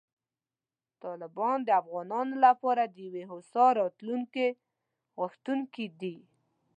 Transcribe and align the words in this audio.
طالبان 1.03 1.57
د 1.63 1.69
افغانانو 1.81 2.35
لپاره 2.45 2.83
د 2.85 2.95
یوې 3.07 3.23
هوسا 3.31 3.65
راتلونکې 3.79 4.47
غوښتونکي 5.19 5.85
دي. 6.01 6.15